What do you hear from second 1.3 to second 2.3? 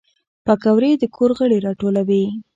غړي راټولوي